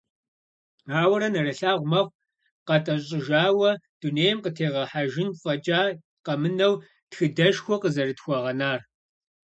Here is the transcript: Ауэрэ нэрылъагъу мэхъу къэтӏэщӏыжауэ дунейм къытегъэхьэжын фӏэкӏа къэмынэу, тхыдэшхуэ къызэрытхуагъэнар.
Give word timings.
Ауэрэ 0.99 1.27
нэрылъагъу 1.31 1.89
мэхъу 1.91 2.15
къэтӏэщӏыжауэ 2.67 3.71
дунейм 3.99 4.37
къытегъэхьэжын 4.43 5.29
фӏэкӏа 5.39 5.81
къэмынэу, 6.25 6.73
тхыдэшхуэ 7.09 7.75
къызэрытхуагъэнар. 7.81 8.79